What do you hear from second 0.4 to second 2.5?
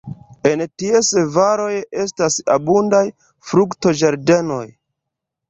En ties valoj estas